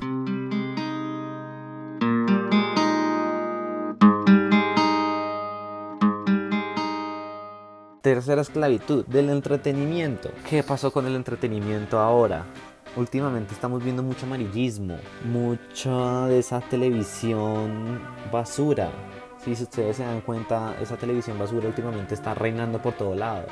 Tercera 8.08 8.40
esclavitud, 8.40 9.04
del 9.04 9.28
entretenimiento. 9.28 10.30
¿Qué 10.48 10.62
pasó 10.62 10.90
con 10.90 11.04
el 11.04 11.14
entretenimiento 11.14 11.98
ahora? 11.98 12.46
Últimamente 12.96 13.52
estamos 13.52 13.84
viendo 13.84 14.02
mucho 14.02 14.24
amarillismo, 14.24 14.96
mucha 15.30 16.26
de 16.26 16.38
esa 16.38 16.60
televisión 16.60 18.00
basura. 18.32 18.88
Si 19.44 19.52
ustedes 19.52 19.98
se 19.98 20.04
dan 20.04 20.22
cuenta, 20.22 20.74
esa 20.80 20.96
televisión 20.96 21.38
basura 21.38 21.66
últimamente 21.68 22.14
está 22.14 22.32
reinando 22.32 22.80
por 22.80 22.94
todo 22.94 23.14
lado. 23.14 23.44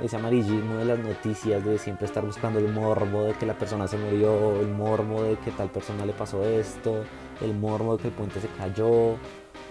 Ese 0.00 0.14
amarillismo 0.14 0.76
de 0.76 0.84
las 0.84 1.00
noticias, 1.00 1.64
de 1.64 1.76
siempre 1.76 2.06
estar 2.06 2.24
buscando 2.24 2.60
el 2.60 2.72
morbo 2.72 3.24
de 3.24 3.32
que 3.32 3.46
la 3.46 3.58
persona 3.58 3.88
se 3.88 3.98
murió, 3.98 4.60
el 4.60 4.68
morbo 4.68 5.24
de 5.24 5.36
que 5.38 5.50
tal 5.50 5.70
persona 5.70 6.06
le 6.06 6.12
pasó 6.12 6.44
esto, 6.44 7.02
el 7.40 7.52
morbo 7.52 7.96
de 7.96 8.02
que 8.02 8.08
el 8.10 8.14
puente 8.14 8.40
se 8.40 8.46
cayó. 8.46 9.16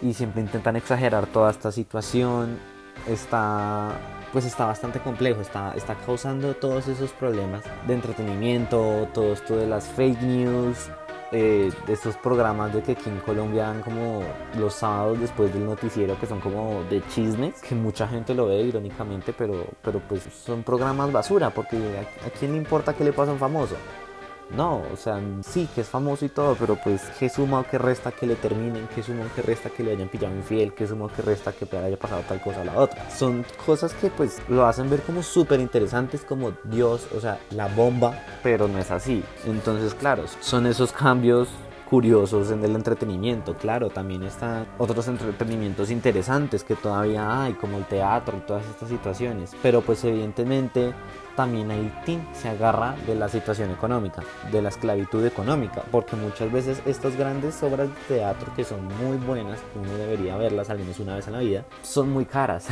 Y 0.02 0.14
siempre 0.14 0.42
intentan 0.42 0.76
exagerar 0.76 1.28
toda 1.28 1.50
esta 1.50 1.72
situación. 1.72 2.58
Está 3.08 3.96
pues 4.34 4.46
está 4.46 4.66
bastante 4.66 5.00
complejo, 5.00 5.40
está, 5.40 5.74
está 5.76 5.96
causando 5.96 6.56
todos 6.56 6.88
esos 6.88 7.12
problemas 7.12 7.64
de 7.88 7.94
entretenimiento, 7.94 9.08
todo 9.14 9.32
esto 9.32 9.56
las 9.68 9.86
fake 9.86 10.22
news 10.24 10.90
eh, 11.32 11.72
estos 11.88 12.16
programas 12.18 12.74
de 12.74 12.84
que 12.84 12.92
aquí 12.92 13.10
en 13.10 13.20
Colombia 13.20 13.64
dan 13.64 13.82
como 13.82 14.22
los 14.58 14.76
sábados 14.76 15.20
después 15.20 15.52
del 15.52 15.66
noticiero 15.66 16.20
que 16.20 16.28
son 16.28 16.40
como 16.40 16.84
de 16.92 17.02
chismes, 17.08 17.60
que 17.62 17.74
mucha 17.74 18.08
gente 18.08 18.36
lo 18.36 18.48
ve 18.48 18.62
irónicamente, 18.62 19.34
pero, 19.34 19.66
pero 19.82 20.00
pues 20.00 20.24
son 20.46 20.62
programas 20.64 21.12
basura, 21.12 21.50
porque 21.50 21.76
a, 21.76 22.28
a 22.28 22.30
quién 22.30 22.52
le 22.52 22.58
importa 22.58 22.94
qué 22.94 23.04
le 23.04 23.14
pasa 23.14 23.32
a 23.32 23.34
un 23.34 23.40
famoso. 23.40 23.76
No, 24.56 24.84
o 24.94 24.96
sea, 24.96 25.20
sí 25.42 25.68
que 25.74 25.82
es 25.82 25.88
famoso 25.88 26.26
y 26.26 26.30
todo, 26.30 26.56
pero 26.60 26.76
pues 26.76 27.02
qué 27.20 27.28
suma 27.28 27.62
o 27.62 27.66
qué 27.66 27.78
resta 27.78 28.12
que 28.12 28.28
le 28.28 28.36
terminen, 28.36 28.88
qué 28.94 29.02
suma 29.02 29.26
o 29.26 29.36
qué 29.36 29.42
resta 29.42 29.70
que 29.70 29.84
le 29.84 29.92
hayan 29.92 30.10
pillado 30.10 30.36
infiel, 30.36 30.74
qué 30.74 30.86
suma 30.86 31.06
o 31.06 31.08
qué 31.08 31.24
resta 31.24 31.52
que 31.54 31.66
haya 31.76 31.98
pasado 31.98 32.22
tal 32.28 32.40
cosa 32.40 32.62
a 32.62 32.66
la 32.66 32.76
otra. 32.76 33.10
Son 33.10 33.44
cosas 33.66 33.94
que 33.96 34.10
pues 34.10 34.42
lo 34.50 34.66
hacen 34.66 34.90
ver 34.90 35.02
como 35.02 35.24
súper 35.24 35.60
interesantes, 35.60 36.22
como 36.22 36.54
Dios, 36.66 37.08
o 37.16 37.20
sea, 37.20 37.40
la 37.52 37.68
bomba, 37.68 38.24
pero 38.44 38.68
no 38.68 38.78
es 38.78 38.92
así. 38.92 39.24
Entonces, 39.46 39.96
claro, 39.96 40.26
son 40.40 40.68
esos 40.68 40.92
cambios 40.92 41.50
curiosos 41.94 42.50
en 42.50 42.66
el 42.66 42.76
entretenimiento. 42.76 43.56
Claro, 43.56 43.92
también 43.92 44.24
están 44.24 44.66
otros 44.80 45.08
entretenimientos 45.08 45.92
interesantes 45.92 46.64
que 46.64 46.74
todavía 46.74 47.44
hay, 47.44 47.54
como 47.54 47.78
el 47.78 47.86
teatro 47.86 48.36
y 48.36 48.48
todas 48.48 48.66
estas 48.66 48.90
situaciones. 48.90 49.52
Pero 49.62 49.82
pues 49.82 50.04
evidentemente 50.04 50.92
también 51.36 51.70
Haití 51.70 52.20
se 52.32 52.50
agarra 52.50 52.96
de 53.06 53.14
la 53.14 53.30
situación 53.30 53.70
económica, 53.70 54.24
de 54.52 54.64
la 54.64 54.70
esclavitud 54.70 55.24
económica, 55.24 55.84
porque 55.92 56.16
muchas 56.16 56.52
veces 56.52 56.82
estas 56.88 57.16
grandes 57.16 57.62
obras 57.62 57.90
de 57.90 58.16
teatro 58.16 58.52
que 58.56 58.64
son 58.64 58.84
muy 58.86 59.18
buenas, 59.18 59.60
uno 59.80 59.94
debería 59.94 60.36
verlas 60.36 60.72
al 60.72 60.80
menos 60.80 61.00
una 61.00 61.18
vez 61.18 61.28
en 61.28 61.34
la 61.34 61.40
vida, 61.42 61.64
son 61.84 62.10
muy 62.10 62.26
caras. 62.26 62.70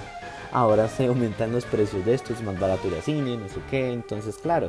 Ahora 0.50 0.88
se 0.88 1.08
aumentan 1.08 1.52
los 1.52 1.66
precios 1.66 2.06
de 2.06 2.14
esto, 2.14 2.32
es 2.32 2.42
más 2.42 2.58
barato 2.58 2.88
ir 2.88 2.94
al 2.94 3.02
cine, 3.02 3.36
no 3.36 3.50
sé 3.50 3.60
qué, 3.70 3.92
entonces 3.92 4.38
claro, 4.38 4.68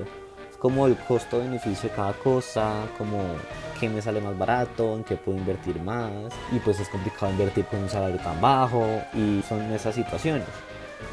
como 0.59 0.87
el 0.87 0.95
costo-beneficio 0.95 1.89
de 1.89 1.95
cada 1.95 2.13
cosa, 2.13 2.71
como 2.97 3.19
qué 3.83 3.89
me 3.89 4.01
sale 4.01 4.21
más 4.21 4.37
barato, 4.37 4.95
en 4.95 5.03
qué 5.03 5.17
puedo 5.17 5.37
invertir 5.37 5.81
más. 5.81 6.11
Y 6.53 6.59
pues 6.59 6.79
es 6.79 6.87
complicado 6.87 7.33
invertir 7.33 7.65
con 7.65 7.81
un 7.81 7.89
salario 7.89 8.17
tan 8.17 8.39
bajo 8.39 8.85
y 9.13 9.41
son 9.41 9.61
esas 9.73 9.93
situaciones. 9.93 10.47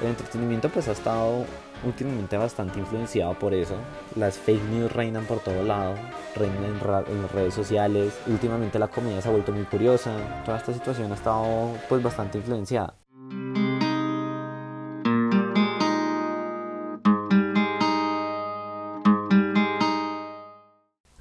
El 0.00 0.08
entretenimiento 0.08 0.68
pues 0.68 0.86
ha 0.86 0.92
estado 0.92 1.44
últimamente 1.84 2.36
bastante 2.36 2.78
influenciado 2.78 3.34
por 3.34 3.54
eso. 3.54 3.74
Las 4.14 4.38
fake 4.38 4.62
news 4.70 4.92
reinan 4.92 5.24
por 5.24 5.40
todo 5.40 5.64
lado, 5.64 5.94
reinan 6.36 6.64
en, 6.64 6.74
en, 7.12 7.22
las 7.22 7.32
redes 7.32 7.54
sociales. 7.54 8.16
Últimamente 8.28 8.78
la 8.78 8.86
comedia 8.86 9.20
se 9.20 9.28
ha 9.28 9.32
vuelto 9.32 9.50
muy 9.50 9.64
curiosa. 9.64 10.12
Toda 10.44 10.58
esta 10.58 10.72
situación 10.72 11.10
ha 11.10 11.16
estado 11.16 11.72
pues 11.88 12.00
bastante 12.00 12.38
influenciada. 12.38 12.94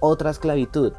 Otra 0.02 0.30
esclavitud, 0.30 0.94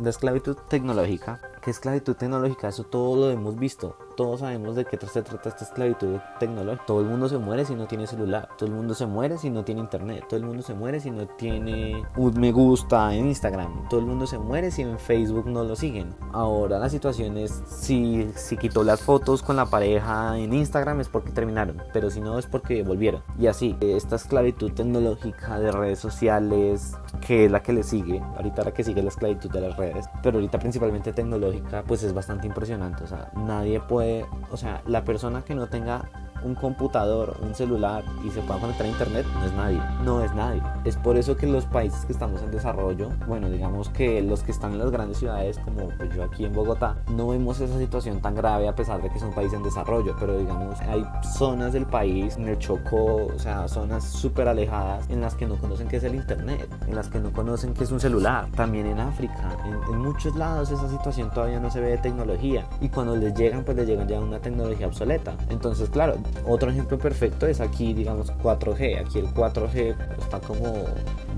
la 0.00 0.10
esclavitud 0.10 0.56
tecnológica. 0.68 1.40
¿Qué 1.62 1.70
esclavitud 1.70 2.16
tecnológica? 2.16 2.68
Eso 2.68 2.84
todo 2.84 3.16
lo 3.16 3.30
hemos 3.30 3.56
visto 3.56 3.96
todos 4.20 4.40
sabemos 4.40 4.76
de 4.76 4.84
qué 4.84 4.98
se 5.06 5.22
trata 5.22 5.48
esta 5.48 5.64
esclavitud 5.64 6.18
tecnológica. 6.38 6.84
Todo 6.84 7.00
el 7.00 7.06
mundo 7.06 7.26
se 7.26 7.38
muere 7.38 7.64
si 7.64 7.74
no 7.74 7.86
tiene 7.86 8.06
celular. 8.06 8.50
Todo 8.58 8.68
el 8.68 8.74
mundo 8.74 8.92
se 8.92 9.06
muere 9.06 9.38
si 9.38 9.48
no 9.48 9.64
tiene 9.64 9.80
internet. 9.80 10.26
Todo 10.28 10.36
el 10.38 10.44
mundo 10.44 10.62
se 10.62 10.74
muere 10.74 11.00
si 11.00 11.10
no 11.10 11.26
tiene 11.26 12.04
un 12.18 12.38
me 12.38 12.52
gusta 12.52 13.14
en 13.14 13.28
Instagram. 13.28 13.88
Todo 13.88 14.00
el 14.00 14.04
mundo 14.04 14.26
se 14.26 14.36
muere 14.36 14.70
si 14.70 14.82
en 14.82 14.98
Facebook 14.98 15.46
no 15.46 15.64
lo 15.64 15.74
siguen. 15.74 16.14
Ahora 16.32 16.78
la 16.78 16.90
situación 16.90 17.38
es 17.38 17.62
si, 17.66 18.30
si 18.34 18.58
quitó 18.58 18.84
las 18.84 19.00
fotos 19.00 19.42
con 19.42 19.56
la 19.56 19.64
pareja 19.64 20.36
en 20.38 20.52
Instagram 20.52 21.00
es 21.00 21.08
porque 21.08 21.30
terminaron. 21.30 21.82
Pero 21.94 22.10
si 22.10 22.20
no 22.20 22.38
es 22.38 22.44
porque 22.44 22.82
volvieron. 22.82 23.22
Y 23.38 23.46
así, 23.46 23.74
esta 23.80 24.16
esclavitud 24.16 24.70
tecnológica 24.72 25.58
de 25.58 25.72
redes 25.72 25.98
sociales, 25.98 26.92
que 27.26 27.46
es 27.46 27.50
la 27.50 27.62
que 27.62 27.72
le 27.72 27.82
sigue. 27.84 28.20
Ahorita 28.36 28.64
la 28.64 28.72
que 28.72 28.84
sigue 28.84 29.02
la 29.02 29.08
esclavitud 29.08 29.50
de 29.50 29.62
las 29.62 29.78
redes. 29.78 30.04
Pero 30.22 30.36
ahorita 30.36 30.58
principalmente 30.58 31.14
tecnológica, 31.14 31.82
pues 31.86 32.02
es 32.02 32.12
bastante 32.12 32.46
impresionante. 32.46 33.04
O 33.04 33.06
sea, 33.06 33.30
nadie 33.34 33.80
puede 33.80 34.09
o 34.50 34.56
sea, 34.56 34.82
la 34.86 35.04
persona 35.04 35.42
que 35.42 35.54
no 35.54 35.66
tenga 35.68 36.29
un 36.44 36.54
computador, 36.54 37.36
un 37.42 37.54
celular 37.54 38.04
y 38.24 38.30
se 38.30 38.40
pueda 38.42 38.60
conectar 38.60 38.86
a 38.86 38.90
internet, 38.90 39.26
no 39.34 39.44
es 39.44 39.52
nadie. 39.52 39.80
No 40.04 40.24
es 40.24 40.34
nadie. 40.34 40.62
Es 40.84 40.96
por 40.96 41.16
eso 41.16 41.36
que 41.36 41.46
los 41.46 41.64
países 41.66 42.04
que 42.04 42.12
estamos 42.12 42.42
en 42.42 42.50
desarrollo, 42.50 43.10
bueno, 43.26 43.48
digamos 43.50 43.88
que 43.90 44.22
los 44.22 44.42
que 44.42 44.52
están 44.52 44.72
en 44.72 44.78
las 44.78 44.90
grandes 44.90 45.18
ciudades, 45.18 45.58
como 45.58 45.88
pues 45.90 46.14
yo 46.14 46.24
aquí 46.24 46.44
en 46.44 46.52
Bogotá, 46.52 46.96
no 47.14 47.28
vemos 47.28 47.60
esa 47.60 47.78
situación 47.78 48.20
tan 48.20 48.34
grave 48.34 48.68
a 48.68 48.74
pesar 48.74 49.02
de 49.02 49.10
que 49.10 49.18
es 49.18 49.22
un 49.22 49.32
país 49.32 49.52
en 49.52 49.62
desarrollo, 49.62 50.14
pero 50.18 50.38
digamos, 50.38 50.80
hay 50.80 51.04
zonas 51.22 51.72
del 51.72 51.86
país, 51.86 52.36
en 52.36 52.48
el 52.48 52.58
Chocó, 52.58 53.26
o 53.26 53.38
sea, 53.38 53.68
zonas 53.68 54.04
súper 54.04 54.48
alejadas 54.48 55.08
en 55.10 55.20
las 55.20 55.34
que 55.34 55.46
no 55.46 55.56
conocen 55.56 55.88
qué 55.88 55.96
es 55.96 56.04
el 56.04 56.14
internet, 56.14 56.68
en 56.86 56.94
las 56.94 57.08
que 57.08 57.20
no 57.20 57.32
conocen 57.32 57.74
qué 57.74 57.84
es 57.84 57.92
un 57.92 58.00
celular. 58.00 58.48
También 58.54 58.86
en 58.86 59.00
África, 59.00 59.56
en, 59.64 59.94
en 59.94 60.00
muchos 60.00 60.34
lados 60.36 60.70
esa 60.70 60.88
situación 60.88 61.30
todavía 61.30 61.60
no 61.60 61.70
se 61.70 61.80
ve 61.80 61.90
de 61.90 61.98
tecnología 61.98 62.66
y 62.80 62.88
cuando 62.88 63.16
les 63.16 63.34
llegan, 63.34 63.64
pues 63.64 63.76
les 63.76 63.86
llegan 63.86 64.08
ya 64.08 64.20
una 64.20 64.38
tecnología 64.38 64.86
obsoleta. 64.86 65.34
Entonces, 65.48 65.88
claro, 65.90 66.14
otro 66.46 66.70
ejemplo 66.70 66.98
perfecto 66.98 67.46
es 67.46 67.60
aquí, 67.60 67.94
digamos, 67.94 68.32
4G. 68.32 69.00
Aquí 69.00 69.18
el 69.18 69.28
4G 69.28 69.96
está 70.18 70.40
como 70.40 70.84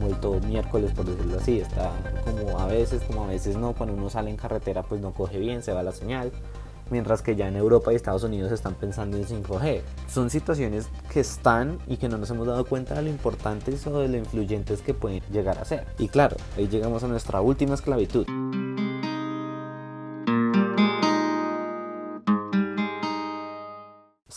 vuelto 0.01 0.41
miércoles, 0.47 0.93
por 0.93 1.07
decirlo 1.07 1.39
así. 1.39 1.61
Está 1.61 1.93
como 2.25 2.59
a 2.59 2.67
veces, 2.67 3.03
como 3.03 3.25
a 3.25 3.27
veces 3.29 3.57
no. 3.57 3.73
Cuando 3.75 3.95
uno 3.95 4.11
sale 4.11 4.31
en 4.31 4.37
carretera, 4.37 4.83
pues 4.83 5.01
no 5.01 5.13
coge 5.13 5.39
bien, 5.39 5.63
se 5.63 5.73
va 5.73 5.83
la 5.83 5.93
señal. 5.93 6.33
Mientras 6.91 7.23
que 7.23 7.37
ya 7.37 7.49
en 7.49 7.57
Europa 7.57 7.93
y 7.93 7.97
Estados 7.97 8.23
Unidos 8.23 8.53
están 8.53 8.75
pensando 8.75 9.17
en 9.17 9.25
5G. 9.25 9.81
Son 10.09 10.29
situaciones 10.29 10.89
que 11.11 11.21
están 11.21 11.79
y 11.87 11.97
que 11.97 12.09
no 12.09 12.19
nos 12.19 12.31
hemos 12.31 12.47
dado 12.47 12.65
cuenta 12.67 12.95
de 12.95 13.03
lo 13.03 13.09
importantes 13.09 13.87
o 13.87 13.99
de 14.01 14.09
lo 14.09 14.19
influyentes 14.19 14.83
que 14.83 14.93
pueden 14.93 15.23
llegar 15.33 15.59
a 15.59 15.65
ser. 15.65 15.87
Y 15.99 16.09
claro, 16.09 16.37
ahí 16.57 16.69
llegamos 16.69 17.03
a 17.03 17.09
nuestra 17.09 17.41
última 17.41 17.75
esclavitud. 17.75 18.27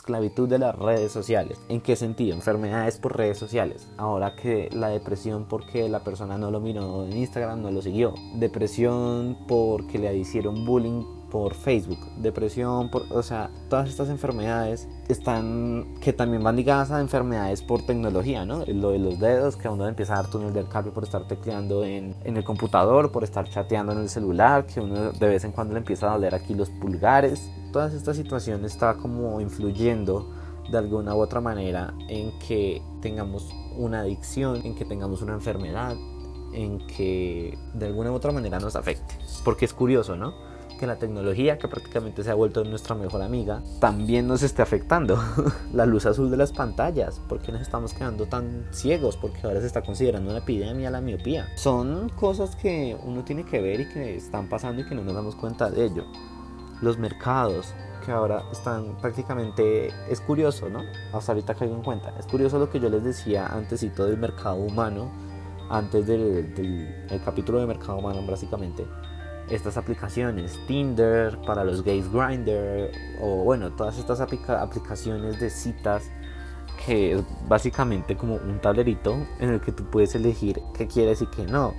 Esclavitud 0.06 0.48
de 0.48 0.60
las 0.60 0.76
redes 0.76 1.12
sociales. 1.12 1.60
¿En 1.68 1.82
qué 1.82 1.96
sentido? 1.96 2.36
Enfermedades 2.36 3.00
por 3.00 3.18
redes 3.18 3.40
sociales. 3.40 3.88
Ahora 3.98 4.36
que 4.36 4.70
la 4.72 4.90
depresión 4.90 5.46
porque 5.46 5.90
la 5.90 6.02
persona 6.02 6.38
no 6.38 6.52
lo 6.52 6.60
miró 6.60 7.06
en 7.06 7.18
Instagram, 7.18 7.64
no 7.64 7.72
lo 7.72 7.82
siguió. 7.82 8.14
Depresión 8.36 9.36
porque 9.48 9.98
le 9.98 10.16
hicieron 10.16 10.64
bullying 10.64 11.04
por 11.32 11.56
Facebook, 11.56 11.98
depresión, 12.18 12.90
por, 12.90 13.12
o 13.12 13.22
sea, 13.22 13.50
todas 13.68 13.90
estas 13.90 14.10
enfermedades 14.10 14.88
están 15.10 15.96
que 16.00 16.14
también 16.14 16.44
van 16.44 16.56
ligadas 16.56 16.92
a 16.92 17.02
enfermedades 17.02 17.62
por 17.62 17.86
tecnología, 17.86 18.46
¿no? 18.46 18.64
Lo 18.66 18.92
de 18.92 19.00
los 19.00 19.20
dedos, 19.20 19.58
que 19.58 19.68
a 19.68 19.72
uno 19.72 19.88
empieza 19.88 20.14
a 20.14 20.22
dar 20.22 20.30
túnel 20.30 20.54
del 20.54 20.70
carpio 20.70 20.94
por 20.94 21.04
estar 21.04 21.28
tecleando 21.28 21.84
en, 21.84 22.16
en, 22.24 22.38
el 22.38 22.44
computador, 22.44 23.12
por 23.12 23.24
estar 23.24 23.50
chateando 23.50 23.92
en 23.92 24.00
el 24.00 24.10
celular, 24.10 24.66
que 24.66 24.80
uno 24.80 25.12
de 25.12 25.28
vez 25.28 25.44
en 25.44 25.52
cuando 25.52 25.74
le 25.74 25.80
empieza 25.80 26.08
a 26.08 26.14
doler 26.14 26.36
aquí 26.36 26.54
los 26.54 26.70
pulgares. 26.70 27.50
Todas 27.75 27.94
estas 27.94 28.15
situaciones 28.15 28.72
está 28.72 28.94
como 28.94 29.41
influyendo 29.41 30.32
de 30.72 30.77
alguna 30.77 31.13
u 31.13 31.20
otra 31.20 31.41
manera 31.41 31.94
en 32.08 32.32
que 32.39 32.82
tengamos 33.01 33.53
una 33.75 34.00
adicción, 34.00 34.62
en 34.63 34.75
que 34.75 34.86
tengamos 34.86 35.22
una 35.22 35.34
enfermedad, 35.34 35.98
en 36.53 36.88
que 36.88 37.58
de 37.74 37.88
alguna 37.88 38.13
u 38.13 38.13
otra 38.13 38.32
manera 38.32 38.62
nos 38.62 38.77
afecte. 38.77 39.17
Porque 39.44 39.65
es 39.65 39.74
curioso, 39.74 40.15
¿no? 40.15 40.34
que 40.79 40.88
la 40.88 40.98
tecnología, 40.98 41.58
que 41.58 41.67
prácticamente 41.67 42.24
se 42.24 42.32
ha 42.32 42.34
vuelto 42.34 42.63
nuestra 42.63 42.96
mejor 42.96 43.22
amiga, 43.22 43.62
también 43.79 44.25
nos 44.25 44.41
esté 44.41 44.62
afectando. 44.62 45.22
la 45.74 45.86
luz 45.86 46.05
azul 46.05 46.32
de 46.32 46.38
las 46.38 46.53
pantallas, 46.53 47.20
¿por 47.27 47.41
qué 47.41 47.51
nos 47.51 47.62
estamos 47.62 47.94
quedando 47.94 48.25
tan 48.25 48.67
ciegos? 48.72 49.17
Porque 49.17 49.39
ahora 49.44 49.60
se 49.60 49.67
está 49.67 49.82
considerando 49.82 50.29
una 50.29 50.39
epidemia 50.39 50.89
la 50.89 51.01
miopía. 51.01 51.48
Son 51.58 52.08
cosas 52.10 52.55
que 52.55 52.98
uno 53.03 53.25
tiene 53.25 53.44
que 53.44 53.60
ver 53.60 53.82
y 53.82 53.89
que 53.89 54.15
están 54.15 54.48
pasando 54.48 54.82
y 54.82 54.86
que 54.86 54.96
no 54.96 55.03
nos 55.03 55.13
damos 55.13 55.36
cuenta 55.36 55.70
de 55.70 55.86
ello. 55.86 56.05
Los 56.86 57.00
mercados, 57.00 57.74
que 58.06 58.12
ahora 58.12 58.44
están 58.51 58.96
prácticamente 58.98 59.88
es 60.08 60.22
curioso, 60.22 60.70
¿no? 60.70 60.84
Hasta 61.12 61.32
ahorita 61.32 61.56
caigo 61.56 61.74
en 61.74 61.82
cuenta. 61.82 62.13
Es 62.20 62.27
curioso 62.27 62.60
lo 62.60 62.70
que 62.70 62.80
yo 62.80 62.89
les 62.89 63.04
decía 63.04 63.48
antes 63.48 63.82
y 63.82 63.89
todo 63.89 64.08
el 64.08 64.18
mercado 64.18 64.58
humano, 64.58 65.12
antes 65.68 66.06
del, 66.06 66.54
del 66.54 67.22
capítulo 67.25 67.60
de 67.60 67.65
mercado 67.65 67.98
humano, 67.98 68.22
básicamente 68.30 68.86
estas 69.50 69.77
aplicaciones, 69.77 70.60
Tinder, 70.68 71.39
para 71.42 71.63
los 71.63 71.84
gays 71.84 72.12
Grinder, 72.12 72.92
o 73.20 73.44
bueno, 73.44 73.72
todas 73.72 73.98
estas 73.98 74.22
aplicaciones 74.22 75.39
de 75.39 75.50
citas 75.50 76.12
que 76.86 77.13
es 77.13 77.24
básicamente 77.48 78.15
como 78.15 78.36
un 78.36 78.60
tablerito 78.60 79.15
en 79.39 79.50
el 79.50 79.62
que 79.62 79.72
tú 79.72 79.86
puedes 79.86 80.13
elegir 80.13 80.62
qué 80.77 80.86
quieres 80.86 81.24
y 81.24 81.27
qué 81.27 81.46
no. 81.46 81.74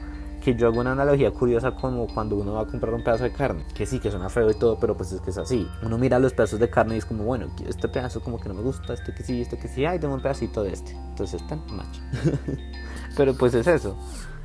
Que 0.46 0.54
yo 0.54 0.68
hago 0.68 0.80
una 0.80 0.92
analogía 0.92 1.30
curiosa 1.32 1.72
como 1.72 2.06
cuando 2.06 2.36
uno 2.36 2.54
va 2.54 2.62
a 2.62 2.66
comprar 2.66 2.94
un 2.94 3.02
pedazo 3.02 3.24
de 3.24 3.32
carne, 3.32 3.64
que 3.74 3.84
sí, 3.84 3.98
que 3.98 4.10
suena 4.10 4.28
feo 4.28 4.50
y 4.50 4.54
todo, 4.54 4.78
pero 4.78 4.96
pues 4.96 5.10
es 5.12 5.20
que 5.20 5.30
es 5.30 5.38
así. 5.38 5.68
Uno 5.82 5.98
mira 5.98 6.18
los 6.18 6.32
pedazos 6.32 6.60
de 6.60 6.70
carne 6.70 6.94
y 6.94 6.98
es 6.98 7.04
como, 7.04 7.24
bueno, 7.24 7.48
este 7.66 7.88
pedazo 7.88 8.20
como 8.20 8.40
que 8.40 8.48
no 8.48 8.54
me 8.54 8.62
gusta, 8.62 8.94
este 8.94 9.12
que 9.12 9.24
sí, 9.24 9.42
este 9.42 9.58
que 9.58 9.68
sí, 9.68 9.84
ay, 9.84 9.98
tengo 9.98 10.14
un 10.14 10.22
pedacito 10.22 10.62
de 10.62 10.72
este. 10.72 10.92
Entonces, 10.92 11.44
tan 11.48 11.60
macho. 11.74 12.00
pero 13.16 13.34
pues 13.34 13.54
es 13.54 13.66
eso 13.66 13.96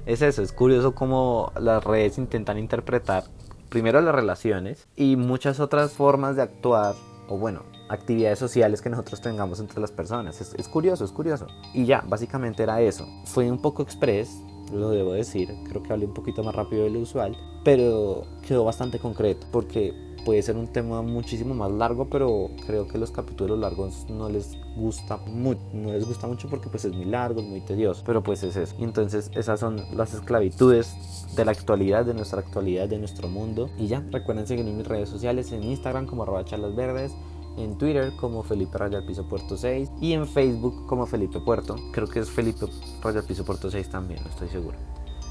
es 0.06 0.22
eso, 0.22 0.42
es 0.42 0.52
curioso 0.52 0.96
cómo 0.96 1.52
las 1.60 1.84
redes 1.84 2.18
intentan 2.18 2.58
interpretar 2.58 3.26
primero 3.70 4.02
las 4.02 4.14
relaciones 4.14 4.88
y 4.96 5.16
muchas 5.16 5.60
otras 5.60 5.94
formas 5.94 6.36
de 6.36 6.42
actuar, 6.42 6.96
o 7.28 7.38
bueno, 7.38 7.64
actividades 7.90 8.40
sociales 8.40 8.82
que 8.82 8.90
nosotros 8.90 9.22
tengamos 9.22 9.60
entre 9.60 9.80
las 9.80 9.92
personas. 9.92 10.42
Es, 10.42 10.68
curioso, 10.68 11.06
es 11.06 11.12
curioso. 11.12 11.48
Y 11.74 11.86
ya, 11.86 12.04
básicamente 12.08 12.64
era 12.64 12.82
eso. 12.82 13.08
Fue 13.26 13.50
un 13.50 13.62
poco 13.62 13.84
express, 13.84 14.42
lo 14.72 14.90
debo 14.90 15.14
decir, 15.14 15.54
creo 15.70 15.84
que 15.84 15.94
hablé 15.94 16.06
un 16.06 16.14
poquito 16.14 16.44
más 16.44 16.56
rápido 16.56 16.84
de 16.84 16.90
lo 16.90 17.00
usual, 17.00 17.38
pero 17.64 18.24
quedó 18.48 18.64
bastante 18.64 19.00
concreto 19.00 19.48
porque 19.52 19.94
puede 20.26 20.42
ser 20.42 20.56
un 20.56 20.68
tema 20.68 21.02
muchísimo 21.02 21.54
más 21.54 21.72
largo, 21.72 22.10
pero 22.10 22.50
creo 22.66 22.88
que 22.88 22.98
los 22.98 23.12
capítulos 23.12 23.58
largos 23.60 24.06
no 24.10 24.30
les 24.30 24.58
gusta 24.76 25.18
mucho, 25.18 25.62
no 25.74 25.92
les 25.92 26.06
gusta 26.06 26.28
mucho 26.28 26.48
porque 26.50 26.70
pues 26.70 26.86
es 26.86 26.94
muy 26.94 27.06
largo, 27.06 27.42
es 27.42 27.48
muy 27.48 27.62
tedioso, 27.62 28.04
pero 28.06 28.22
pues 28.24 28.44
es 28.44 28.56
eso. 28.56 28.76
Entonces 28.80 29.32
esas 29.36 29.60
son 29.60 29.82
las 29.96 30.14
esclavitudes 30.14 30.96
de 31.36 31.46
la 31.46 31.52
actualidad, 31.52 32.06
de 32.06 32.14
nuestra 32.14 32.40
actualidad, 32.40 32.88
de 32.88 33.00
nuestro 33.00 33.28
mundo. 33.28 33.70
Y 33.78 33.88
ya, 33.88 34.04
recuerden 34.12 34.48
seguirme 34.48 34.72
en 34.72 34.78
mis 34.78 34.88
redes 34.88 35.10
sociales, 35.10 35.52
en 35.52 35.64
Instagram 35.64 36.06
como 36.06 36.24
arroba 36.24 36.44
verdes, 36.76 37.14
en 37.58 37.78
Twitter 37.78 38.14
como 38.20 38.44
Felipe 38.44 38.78
Raya 38.78 39.06
Piso 39.06 39.28
Puerto 39.28 39.58
6 39.58 39.92
y 40.00 40.14
en 40.14 40.28
Facebook 40.28 40.86
como 40.88 41.06
Felipe 41.06 41.40
Puerto. 41.40 41.76
Creo 41.92 42.08
que 42.08 42.20
es 42.20 42.30
Felipe 42.30 42.66
Raya 43.02 43.22
Piso 43.22 43.44
Puerto 43.44 43.70
6 43.70 43.90
también, 43.90 44.22
no 44.24 44.30
estoy 44.30 44.50
seguro. 44.50 44.78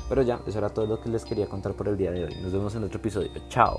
Pero 0.09 0.23
ya, 0.23 0.41
eso 0.47 0.59
era 0.59 0.71
todo 0.71 0.87
lo 0.87 1.01
que 1.01 1.09
les 1.09 1.25
quería 1.25 1.47
contar 1.47 1.75
por 1.75 1.89
el 1.89 1.97
día 1.97 2.11
de 2.11 2.25
hoy. 2.25 2.35
Nos 2.43 2.53
vemos 2.53 2.75
en 2.75 2.85
otro 2.85 2.99
episodio. 2.99 3.31
Chao. 3.49 3.79